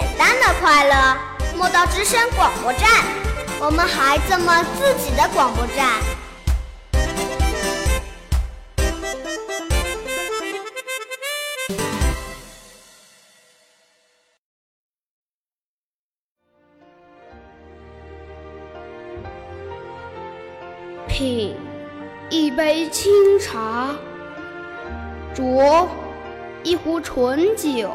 [0.00, 1.16] 简单的快乐。
[1.58, 2.88] 莫道之声广播站，
[3.60, 6.00] 我们孩子们自己的广播站。
[21.08, 21.54] 品
[22.30, 23.94] 一杯清茶，
[25.34, 25.86] 酌
[26.62, 27.90] 一壶醇酒，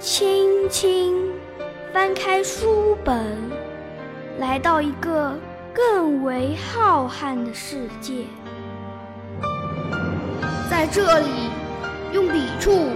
[0.00, 1.14] 轻轻
[1.92, 3.36] 翻开书本，
[4.38, 5.34] 来到一个
[5.72, 8.24] 更为浩瀚的世界。
[10.70, 11.48] 在这里，
[12.12, 12.88] 用笔触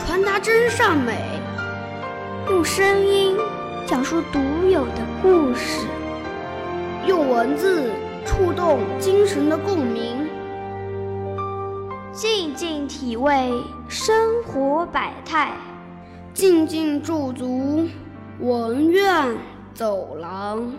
[0.00, 1.16] 传达真善美，
[2.50, 3.36] 用声音
[3.86, 5.86] 讲述独有的故事。
[7.06, 7.90] 用文字
[8.26, 10.28] 触动精神的共鸣，
[12.12, 13.52] 静静体味
[13.88, 15.52] 生活百态，
[16.32, 17.86] 静静驻足
[18.40, 19.36] 文苑
[19.74, 20.72] 走廊。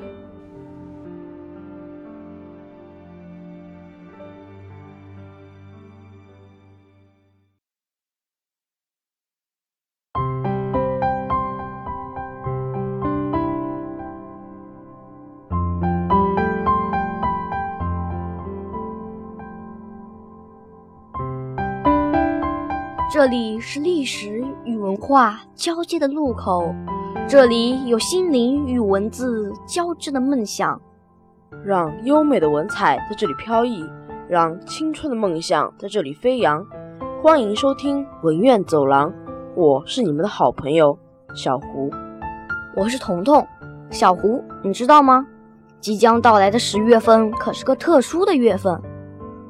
[23.21, 26.73] 这里是历史与文化交接的路口，
[27.29, 30.81] 这里有心灵与文字交织的梦想，
[31.63, 33.87] 让优美的文采在这里飘逸，
[34.27, 36.65] 让青春的梦想在这里飞扬。
[37.21, 39.13] 欢迎收听文苑走廊，
[39.55, 40.97] 我是你们的好朋友
[41.35, 41.91] 小胡，
[42.75, 43.47] 我是彤彤。
[43.91, 45.27] 小胡，你知道吗？
[45.79, 48.73] 即将到来的十月份可是个特殊的月份。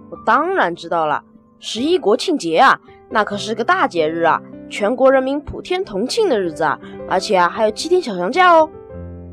[0.10, 1.24] 我当然知道了，
[1.60, 2.78] 十一国庆节啊。
[3.12, 6.80] 那可是个大节日啊，全国人民普天同庆的日子啊，
[7.10, 8.70] 而且啊还有七天小长假哦。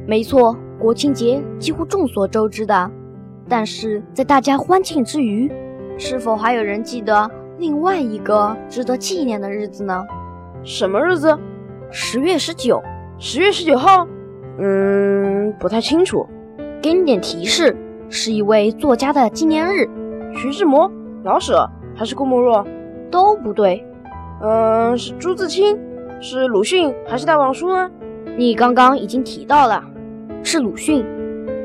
[0.06, 2.90] 没错，国庆节几乎众所周知的。
[3.48, 5.50] 但是在大家欢庆之余，
[5.96, 10.04] 是否还有人记得另外一个值得纪念的日子呢？
[10.64, 11.38] 什么日子？
[11.90, 12.82] 十月十九。
[13.18, 14.06] 十月十九号？
[14.58, 16.26] 嗯，不太清楚。
[16.82, 17.76] 给你点提示，
[18.10, 19.88] 是一位作家的纪念日。
[20.34, 20.90] 徐志摩、
[21.22, 22.66] 老舍还是顾沫若？
[23.10, 23.84] 都不对，
[24.42, 25.78] 嗯，是朱自清，
[26.20, 27.90] 是鲁迅，还是戴望舒呢？
[28.36, 29.82] 你刚刚已经提到了，
[30.42, 31.04] 是鲁迅。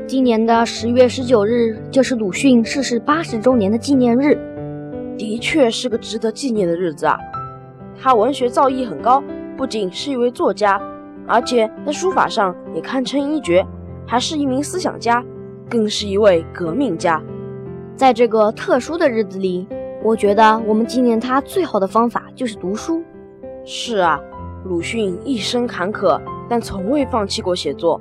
[0.06, 4.38] 今年的十月十九日就是鲁迅逝世八十周年的纪念日，
[5.16, 7.18] 的确是个值得纪念的日子啊。
[8.00, 9.22] 他文学造诣很高，
[9.56, 10.80] 不仅是一位作家，
[11.26, 13.64] 而且在书法上也堪称一绝，
[14.06, 15.24] 还是一名思想家，
[15.70, 17.22] 更是一位革命家。
[17.96, 19.68] 在这个特殊的日子里。
[20.04, 23.02] 我觉得我们纪念他最好的方法就是读书。
[23.64, 24.20] 是啊，
[24.66, 27.98] 鲁迅一生坎坷，但从未放弃过写作。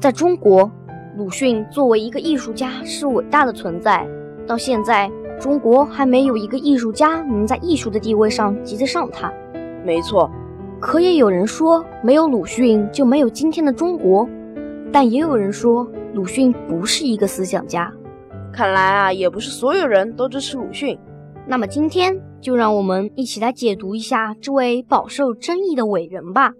[0.00, 0.68] 在中国，
[1.16, 4.04] 鲁迅作为一个艺术家是伟大的存在。
[4.44, 5.08] 到现在，
[5.40, 9.32] 中国还没有一个艺术家能在艺术的地位上及得上他。
[9.84, 10.28] 没错，
[10.80, 14.28] 可也有人说，没有鲁迅就没有今天的中国。
[14.90, 17.92] 但也有人说，鲁迅不是一个思想家。
[18.52, 20.98] 看来啊，也不是所有人都支持鲁迅。
[21.48, 26.52] 那么今天就让我们一起来解读一下这位饱受争议的伟人吧。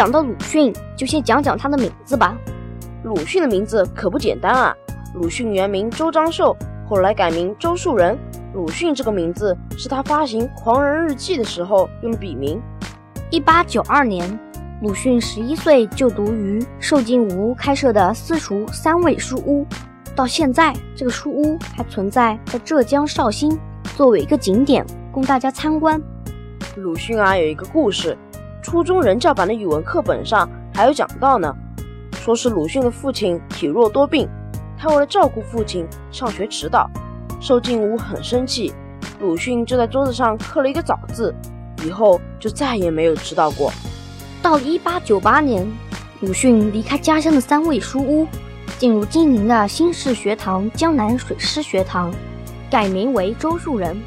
[0.00, 2.34] 讲到鲁迅，就先讲讲他的名字吧。
[3.04, 4.74] 鲁迅的名字可不简单啊！
[5.14, 6.56] 鲁迅原名周章寿，
[6.88, 8.18] 后来改名周树人。
[8.54, 12.58] 鲁迅这个名字是他发行《狂人日记》的时候用的笔名。
[13.28, 14.40] 一八九二年，
[14.80, 19.66] 鲁迅十一岁就读于寿静吾开设的私塾三味书屋，
[20.16, 23.54] 到现在这个书屋还存在在浙江绍兴，
[23.98, 24.82] 作为一个景点
[25.12, 26.00] 供大家参观。
[26.76, 28.16] 鲁迅啊，有一个故事。
[28.62, 31.54] 初中人教版的语文课本上还有讲到呢，
[32.12, 34.28] 说是鲁迅的父亲体弱多病，
[34.78, 36.88] 他为了照顾父亲上学迟到，
[37.40, 38.72] 寿静吾很生气，
[39.18, 41.34] 鲁迅就在桌子上刻了一个早字，
[41.84, 43.72] 以后就再也没有迟到过。
[44.42, 45.66] 到了一八九八年，
[46.20, 48.26] 鲁迅离开家乡的三味书屋，
[48.78, 52.12] 进入金陵的新式学堂江南水师学堂，
[52.70, 53.98] 改名为周树人。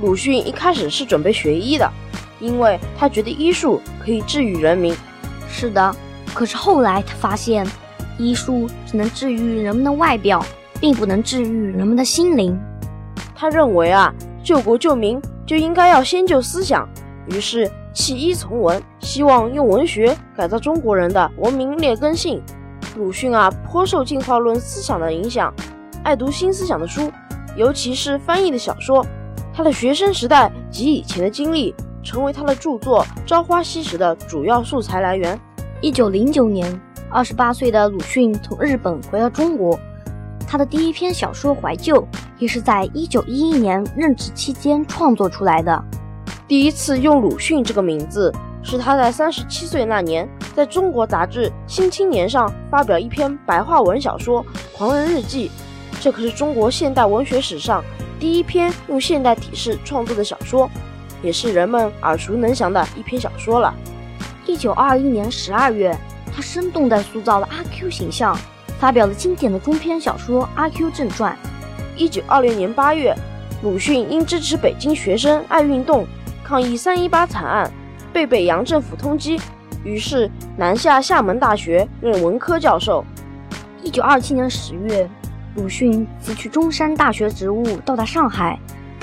[0.00, 1.90] 鲁迅一开始是准备学医的，
[2.40, 4.94] 因为他觉得医术可以治愈人民。
[5.48, 5.94] 是的，
[6.34, 7.66] 可是后来他发现，
[8.18, 10.44] 医术只能治愈人们的外表，
[10.80, 12.58] 并不能治愈人们的心灵。
[13.34, 14.12] 他认为啊，
[14.42, 16.88] 救国救民就应该要先救思想，
[17.28, 22.42] 于是弃医从文，希望用文学改造中国人的文明劣根性。
[22.96, 25.52] 鲁迅啊，颇受进化论思想的影响，
[26.02, 27.12] 爱读新思想的书，
[27.56, 29.06] 尤其是翻译的小说。
[29.54, 35.38] 他的学生时代及以前的经历，成为他的著作《朝花夕拾》的主要素材来源。
[35.80, 36.80] 一九零九年，
[37.10, 39.78] 二十八岁的鲁迅从日本回到中国，
[40.46, 41.96] 他的第一篇小说《怀旧》
[42.38, 45.84] 也是在一九一一年任职期间创作出来的。
[46.46, 54.42] 第一次用鲁迅这个名字，是他在三十七岁那年，在中国杂志《新青年》上发表一篇白话文小说
[54.76, 55.48] 《狂人日记》，
[56.02, 57.84] 这可是中国现代文学史上。
[58.18, 60.68] 第一篇用现代体式创作的小说，
[61.22, 63.74] 也是人们耳熟能详的一篇小说了。
[64.46, 65.96] 一九二一年十二月，
[66.34, 68.36] 他生动地塑造了阿 Q 形象，
[68.78, 71.32] 发表了经典的中篇小说《阿 Q 正传》。
[71.96, 73.14] 一九二六年八月，
[73.62, 76.06] 鲁迅因支持北京学生爱运动，
[76.42, 77.70] 抗议三一八惨案，
[78.12, 79.40] 被北洋政府通缉，
[79.84, 83.04] 于是南下厦门大学任文科教授。
[83.82, 85.08] 一九二七年十月。
[85.56, 88.56] 鲁迅辞去中山大学职务，到达上海。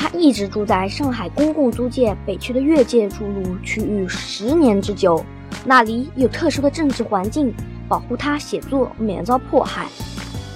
[0.05, 5.25] 他一直住在上海公共租界北区的越界筑路区域十年之久，
[5.65, 7.51] 那里有特殊的政治环境，
[7.87, 9.87] 保护他写作免遭迫害。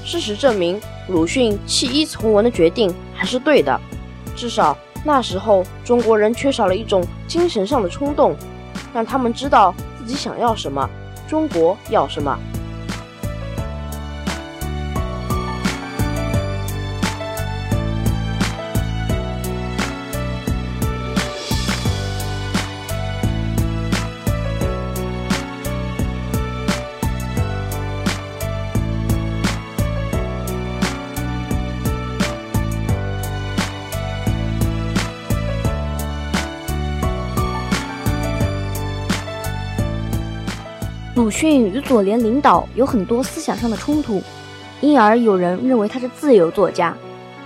[0.05, 3.81] 事实证明，鲁迅弃医从文的决定还是对的。
[4.35, 8.35] 至少那时候，中国人缺少了一种精神上的冲动，
[8.93, 10.87] 让他们知道自己想要什么，
[11.27, 12.37] 中国要什么。
[41.39, 44.21] 鲁迅与左联领导有很多思想上的冲突，
[44.81, 46.93] 因而有人认为他是自由作家。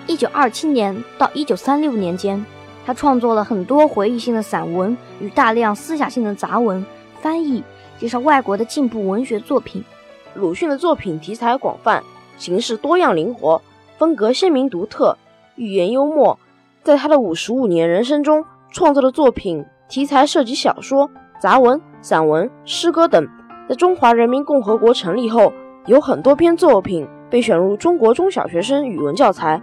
[0.08, 2.44] 一九二七年到一九三六年间，
[2.88, 6.84] 他创作了很多回忆性的散文与大量思想性的杂文，
[7.22, 7.64] 翻译
[8.00, 9.84] 介绍外国的进步文学作品。
[10.34, 12.04] 鲁迅的作品题材广泛，
[12.36, 13.62] 形式多样灵活，
[14.00, 15.16] 风格鲜明独特，
[15.56, 16.40] 寓言幽默。
[16.82, 23.30] 在他的五十五年人生中，创作的作品题材涉及小说、杂文、散文、诗歌等。
[23.68, 25.52] 在中华人民共和国成立后，
[25.86, 29.62] 有很多篇作品被选入中国中小学生语文教材，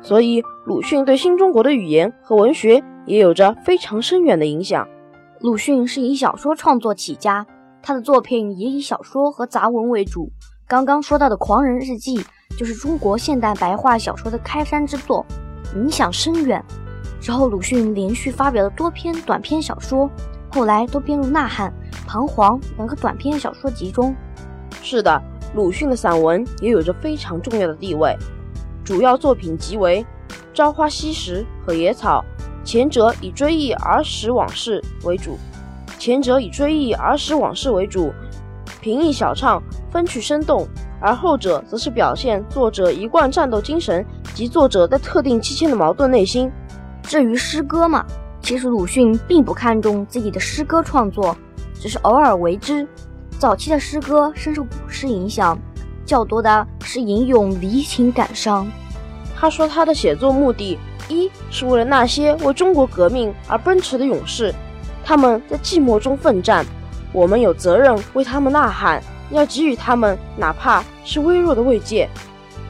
[0.00, 4.88] 所以鲁迅对新中国的语言和文学也有着非常深远的影响。
[5.40, 7.46] 鲁迅是以小说创作起家，
[7.82, 10.30] 他的作品也以小说和杂文为主。
[10.66, 12.18] 刚刚说到的《狂人日记》
[12.56, 15.26] 就是中国现代白话小说的开山之作，
[15.76, 16.64] 影响深远。
[17.20, 20.10] 之后，鲁迅连续发表了多篇短篇小说，
[20.52, 21.70] 后来都编入《呐喊》。
[22.14, 24.14] 《彷徨》两个短篇小说集中，
[24.82, 25.22] 是的，
[25.54, 28.14] 鲁迅的散文也有着非常重要的地位。
[28.84, 30.04] 主要作品集为
[30.52, 32.22] 《朝花夕拾》和《野草》，
[32.66, 35.38] 前者以追忆儿时往事为主，
[35.98, 38.12] 前者以追忆儿时往事为主，
[38.82, 40.66] 平易小畅，风趣生动；
[41.00, 44.04] 而后者则是表现作者一贯战斗精神
[44.34, 46.52] 及作者在特定期间的矛盾内心。
[47.04, 48.04] 至于诗歌嘛，
[48.42, 51.36] 其实鲁迅并不看重自己的诗歌创作。
[51.74, 52.86] 只是偶尔为之。
[53.40, 55.58] 早期的诗歌深受古诗影响，
[56.06, 58.70] 较多的是吟咏离情感伤。
[59.36, 64.54] 他说，他的写作目的，一是为了那些为中国革命而奔驰的勇士，
[65.04, 66.64] 他们在寂寞中奋战，
[67.12, 72.08] 我们有责任为他们呐喊，要给予他们哪怕是微弱的慰藉。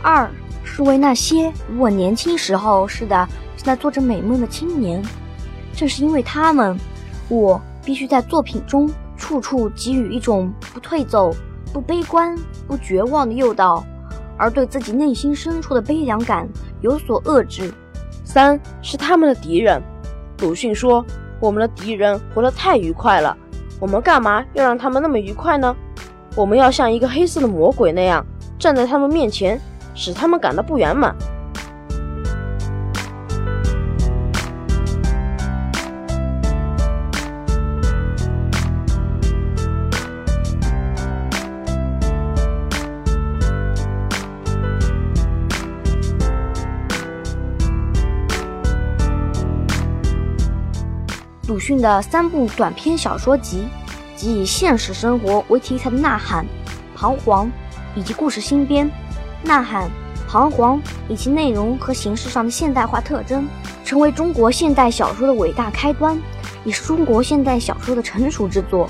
[0.00, 0.26] 二
[0.64, 5.02] 是为那些如我年轻时候似的正在做着美梦的青年，
[5.82, 6.78] 正是因为他们，
[7.28, 8.88] 我必须在作品中。
[9.16, 11.32] 处处给予一种不退走、
[11.72, 12.36] 不悲观、
[12.66, 13.84] 不绝望的诱导，
[14.36, 16.48] 而对自己内心深处的悲凉感
[16.80, 17.72] 有所遏制。
[18.24, 19.80] 三是他们的敌人。
[20.40, 21.04] 鲁迅说
[21.38, 23.36] ：“我们的敌人活得太愉快了，
[23.80, 25.74] 我们干嘛要让他们那么愉快呢？
[26.36, 28.24] 我们要像一个黑色的魔鬼那样
[28.58, 29.60] 站在他们面前，
[29.94, 31.14] 使他们感到不圆满。”
[51.52, 53.64] 鲁迅的三部短篇小说集，
[54.16, 56.42] 即以现实生活为题材的《呐喊》
[56.98, 57.46] 《彷徨》
[57.94, 58.86] 以及《故事新编》。
[59.46, 59.84] 《呐喊》
[60.26, 60.78] 《彷徨》
[61.10, 63.46] 以及内容和形式上的现代化特征，
[63.84, 66.18] 成为中国现代小说的伟大开端，
[66.64, 68.88] 也是中国现代小说的成熟之作。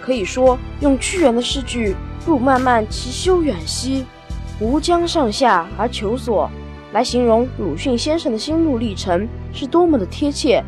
[0.00, 4.06] 可以说，用屈原的诗句“路漫漫其修远兮，
[4.60, 6.48] 吾将上下而求索”
[6.94, 10.64] 来形容鲁迅先生的心路历程，是多么的贴切。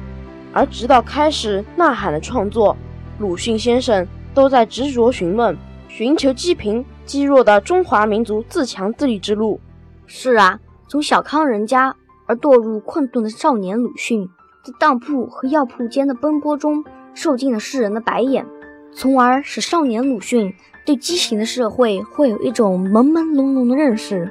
[0.53, 2.77] 而直到开始《呐喊》的创作，
[3.19, 5.57] 鲁迅先生都在执着寻梦，
[5.89, 9.61] 寻求积贫积弱的中华民族自强自立之路。
[10.07, 11.95] 是啊，从小康人家
[12.27, 14.29] 而堕入困顿的少年鲁迅，
[14.63, 18.47] 在当铺和药铺间的奔波中，受尽了世人的白眼。
[18.95, 20.55] 从而使少年鲁迅
[20.87, 24.31] 对畸形的社会会有一种朦朦胧胧的认识，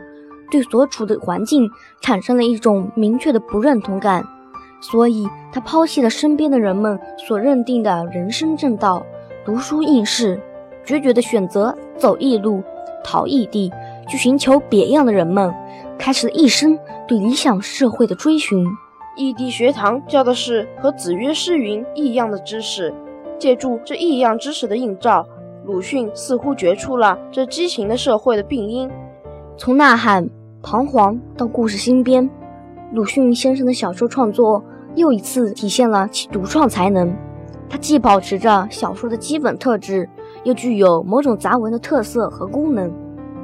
[0.49, 1.69] 对所处的环境
[2.01, 4.27] 产生了一种明确的不认同感，
[4.79, 9.05] 所以他抛弃了身边的人们所认定的人生正道，
[9.45, 10.39] 读书应试，
[10.85, 12.61] 决绝地选择走异路，
[13.03, 13.71] 逃异地，
[14.07, 15.53] 去寻求别样的人们，
[15.97, 18.65] 开始了一生对理想社会的追寻。
[19.15, 22.93] 异地学堂教的是和子曰诗云异样的知识。
[23.39, 25.23] 借助这异样知识的映照，
[25.65, 28.89] 鲁迅似乎觉出了这畸形的社会的病因。
[29.57, 30.23] 从《呐喊》
[30.61, 32.23] 《彷徨》到《故事新编》，
[32.93, 34.63] 鲁迅先生的小说创作
[34.95, 37.13] 又一次体现了其独创才能。
[37.69, 40.09] 他既保持着小说的基本特质，
[40.45, 42.89] 又具有某种杂文的特色和功能。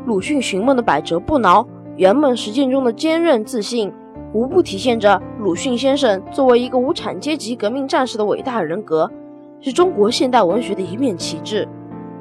[0.06, 3.92] 鲁迅寻梦的百折不挠，圆梦实践中的坚韧自信，
[4.34, 9.12] 无不体现着鲁迅先生作为一个无产阶级革命战士的伟大人格。
[9.60, 11.68] 是中国现代文学的一面旗帜。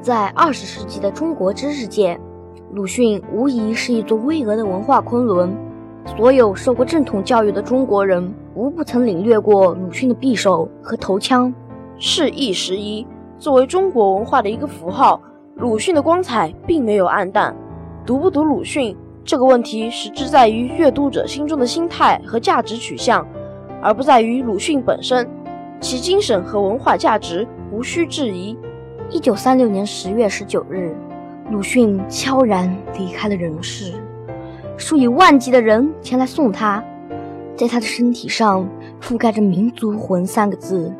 [0.00, 2.18] 在二十世纪的中国知识界，
[2.72, 5.52] 鲁迅无疑是一座巍峨的文化昆仑。
[6.04, 11.52] 所有受过正统教育的中国人，无不曾领略过鲁迅的匕首和头枪。
[11.98, 13.06] 是一时一，
[13.38, 15.20] 作为中国文化的一个符号，
[15.56, 17.54] 鲁迅的光彩并没有暗淡。
[18.04, 23.26] 读不读鲁迅这个问题，实质在于阅读者心中的心态和价值取向，
[23.80, 25.26] 而不在于鲁迅本身。
[25.80, 28.56] 其精神和文化价值无需质疑。
[29.10, 30.94] 一九三六年十月十九日，
[31.50, 33.92] 鲁迅悄然离开了人世，
[34.82, 36.82] 数以万计的人前来送他，
[37.54, 38.68] 在他的身体上
[39.00, 40.92] 覆盖着“民族魂”三个字。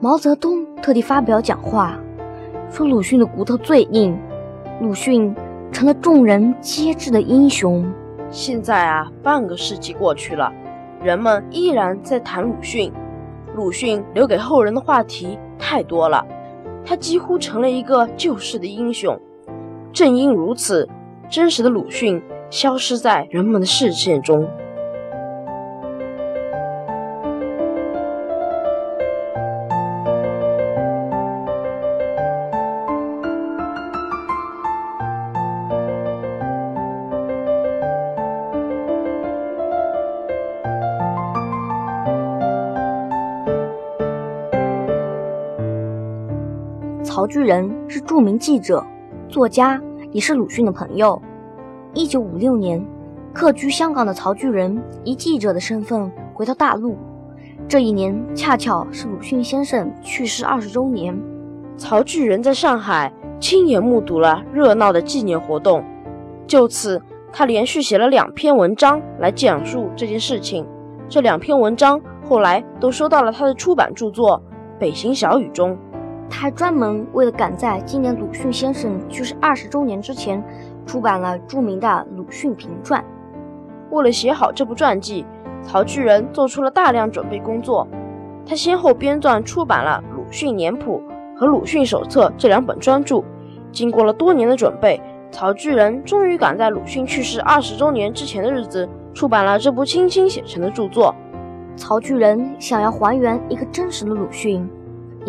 [0.00, 2.00] 毛泽东特地发表讲话，
[2.70, 4.18] 说鲁迅的骨头最硬，
[4.80, 5.36] 鲁迅
[5.70, 7.86] 成了众人皆知的英雄。
[8.30, 10.50] 现在啊，半个世纪过去了，
[11.02, 12.90] 人们依然在谈鲁迅。
[13.54, 16.26] 鲁迅留给后人的话题太多了，
[16.82, 19.20] 他几乎成了一个救世的英雄。
[19.92, 20.88] 正因如此，
[21.28, 24.46] 真实的鲁迅消失在人们的视线中。
[47.02, 48.84] 曹巨仁是著名记者、
[49.28, 49.80] 作家，
[50.10, 51.20] 也是鲁迅的朋友。
[51.92, 52.84] 一九五六年，
[53.34, 56.96] 客居香港的曹巨仁以记者的身份回到大陆。
[57.66, 61.20] 这一年恰巧是鲁迅先生去世二十周年。
[61.76, 65.82] 曹巨仁在上海亲眼目睹了热闹的纪念活动，
[66.46, 70.64] 就此他连续写了两篇文章来讲述这件事情。
[71.08, 74.40] 这两篇文章后来都收到了他的出版著作
[74.78, 75.76] 《北行小语》中。
[76.30, 80.42] 他还专门为了赶在今年鲁迅先生去世二十周年之前，
[80.86, 83.02] 出版了著名的《鲁迅评传》。
[83.90, 85.26] 为了写好这部传记，
[85.64, 87.86] 曹巨仁做出了大量准备工作。
[88.46, 91.02] 他先后编撰出版了《鲁迅年谱》
[91.38, 93.22] 和《鲁迅手册》这两本专著。
[93.72, 95.00] 经过了多年的准备，
[95.32, 101.12] 曹巨仁终于赶在鲁迅去世二十周年之前的日子，出版了这部倾心写成的著作。
[101.76, 104.68] 曹巨仁想要还原一个真实的鲁迅。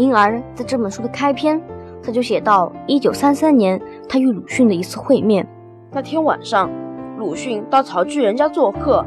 [0.02, 1.62] 因而，在这本书的开篇，
[2.02, 3.80] 他就写到一九三三年
[4.10, 5.48] 他与鲁迅的一次会面。
[5.92, 6.72] 那天晚上，
[7.20, 9.06] 鲁迅到曹巨人家做客，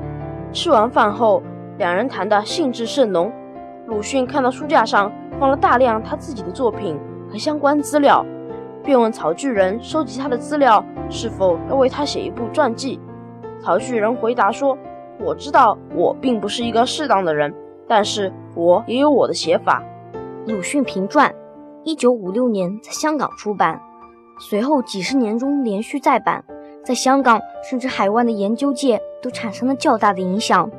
[0.52, 1.42] 吃完饭后，
[1.78, 3.32] 两人谈得兴致甚浓。
[3.88, 5.10] 鲁迅看到书架上
[5.40, 6.96] 放了大量他自己的作品
[7.28, 8.24] 和相关资料，
[8.84, 13.00] 便问曹巨人收集他的资料是否要为他写一部传记。
[13.60, 14.78] 曹巨人回答说
[15.18, 17.52] ：“我知道我并不是一个适当的人，
[17.88, 19.82] 但是我也有我的写法。”
[20.46, 21.30] 《鲁迅评传》，
[21.84, 23.80] 一九五六年在香港出版，
[24.38, 26.44] 随后几十年中连续再版，
[26.84, 30.70] 在香港甚至海外的研究界都产生了较大的影响。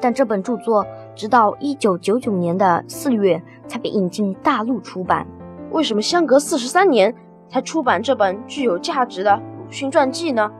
[0.00, 5.26] 但这本著作直到一九九九年的四月才被引进大陆出版。
[5.72, 7.14] 为什么相隔四十三年
[7.50, 10.50] 才出版这本具有价值的鲁迅传记呢？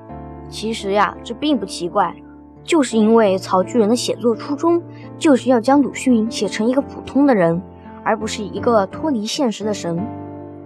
[0.50, 2.14] 其实呀，这并不奇怪，
[2.62, 4.82] 就是因为曹巨人的写作初衷
[5.16, 7.61] 就是要将鲁迅写成一个普通的人，
[8.04, 9.99] 而不是一个脱离现实的神。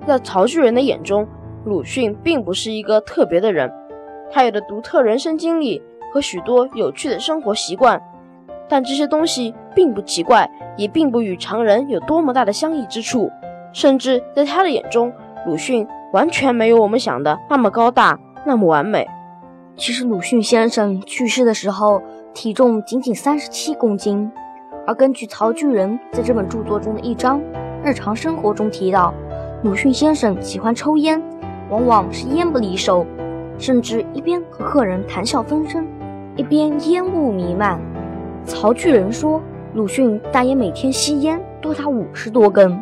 [0.07, 1.26] 在曹巨人的眼中，
[1.64, 3.73] 鲁迅并不是一个特别的人，
[4.31, 8.00] 他有着独特人生经历和许多有趣的生活习惯。
[8.69, 13.31] 但这些东西并不奇怪，也并不与常人有多么大的相异之处，
[13.73, 15.12] 甚至在他的眼中，
[15.47, 19.07] 鲁迅完全没有我们想的那么高大，那么完美。
[19.76, 22.02] 其实，鲁迅先生去世的时候
[22.35, 24.33] 体重仅仅三十七公斤，
[24.87, 27.40] 而根据曹巨人在这本著作中的一章
[27.83, 29.12] 《日常生活》中提到，
[29.64, 31.21] 鲁迅先生喜欢抽烟，
[31.69, 33.05] 往往是烟不离手，
[33.59, 35.85] 甚至一边和客人谈笑风生，
[36.37, 37.81] 一边烟雾弥漫。
[38.45, 39.43] 曹巨人说，
[39.75, 42.81] 鲁迅大约每天吸烟多达五十多根。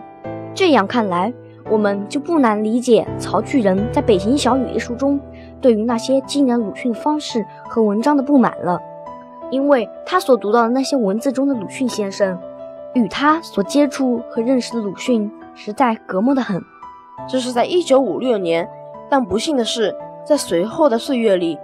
[0.53, 1.33] 这样看来，
[1.71, 5.19] 我们就不难理解曹巨人在《北京小语》一书中
[5.59, 8.79] 对于那些纪念鲁迅的方式和文章的不满了，
[9.51, 12.39] 因为他所读到的那些文字中的鲁迅先生，
[12.95, 16.63] 与他所接触和认识的鲁迅实在隔膜的很。
[17.29, 18.69] 这是在一九五六年，
[19.09, 21.59] 但不幸的是，在随后的岁月里，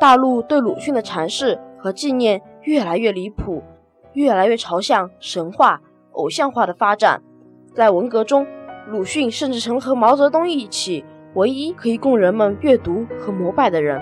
[0.00, 2.42] 大陆对鲁迅的阐释和纪念。
[2.64, 3.62] 越来越离谱，
[4.12, 5.80] 越来越朝向神话、
[6.12, 7.22] 偶像化的发展。
[7.74, 8.46] 在文革中，
[8.86, 13.98] 鲁迅甚至成了和毛泽东一起唯一可以供人们阅读和膜拜的人。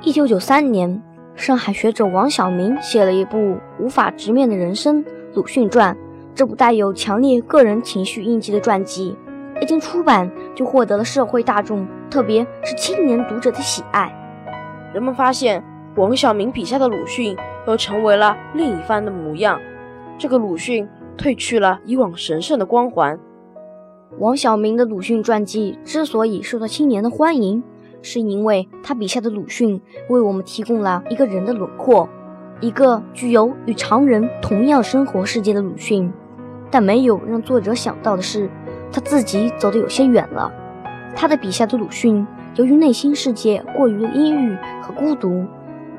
[0.00, 1.02] 一九九三年，
[1.38, 3.38] 上海学者王晓明写了一部
[3.78, 5.04] 《无法直面的人生：
[5.34, 5.94] 鲁迅传》。
[6.34, 9.16] 这部带有强烈个人情绪印记的传记，
[9.62, 14.12] 一经出版就获得了社会大众，特别是青年读者的喜爱。
[14.92, 15.62] 人们发现。
[15.96, 19.60] 王小明笔下的鲁迅又成为了另一番的模样。
[20.16, 23.18] 这个鲁迅褪去了以往神圣的光环。
[24.18, 27.64] 王小明的鲁迅传记之所以受到青年的欢迎，
[28.02, 32.08] 是因为他笔下的鲁迅为我们提供了一个人的轮廓，
[32.60, 36.12] 一个具有与常人同样生活世界的鲁迅。
[36.70, 38.50] 但没有让作者想到的是，
[38.92, 40.52] 他自己走得有些远了。
[41.16, 45.46] 他的笔下的鲁迅，由于内心世界过于的阴郁和孤独。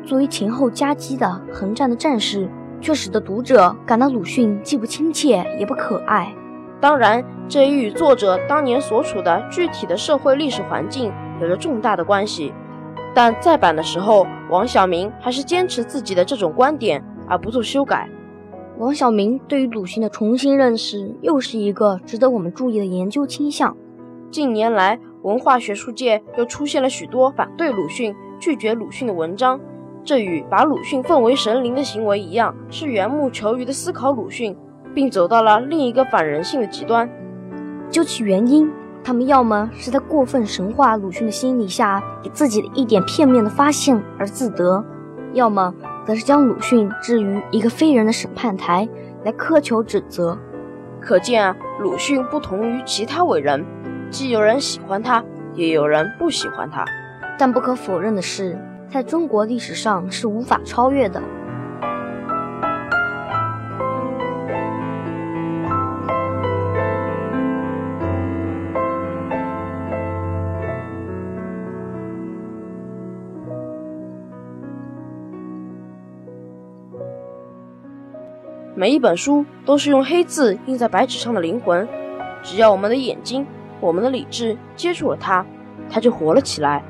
[0.05, 2.47] 作为前后夹击的横战的战士，
[2.79, 6.33] 却使得读者感到鲁迅既不亲切也不可爱。
[6.79, 12.53] 当然，这也与作者当年所处的具体的社会历史环境有着重大的关系。
[13.15, 18.09] 但再版的时候，王小明还是坚持自己的这种观点，而不做修改。
[18.77, 23.75] 王小明对于鲁迅的重新认识，又是一个值得我们注意的研究倾向。
[24.31, 29.59] 近年来，文化学术界又出现了许多反对鲁迅、拒绝鲁迅的文章。
[30.03, 34.55] 这与把鲁迅奉为神灵的行为一样，是缘木求鱼的思考鲁迅，
[34.93, 37.09] 并走到了另一个反人性的极端。
[37.89, 38.71] 究其原因，
[39.03, 44.83] 他们要么是在过分神化鲁迅的心理下，给自己的一点片面的发现而自得；
[45.33, 45.73] 要么
[46.05, 48.87] 则是将鲁迅置于一个非人的审判台
[49.23, 50.37] 来苛求指责。
[50.99, 53.65] 可见啊，鲁迅不同于其他伟人，
[54.09, 56.85] 既有人喜欢他，也有人不喜欢他。
[57.37, 58.57] 但不可否认的是。
[58.91, 61.21] 在中国历史上是无法超越的。
[78.79, 81.85] 每一本书都是用黑字印在白纸上的灵魂，
[82.41, 83.45] 只要我们的眼睛、
[83.81, 85.45] 我们的理智接触了它，
[85.89, 86.81] 它就活了起来。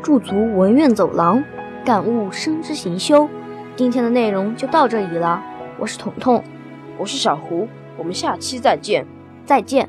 [0.00, 1.42] 驻足文苑走廊，
[1.84, 3.28] 感悟生之行修。
[3.74, 5.42] 今天的内容就到这里了。
[5.76, 6.40] 我是彤彤，
[6.96, 7.66] 我是小胡，
[7.98, 9.04] 我们下期再见，
[9.44, 9.88] 再见。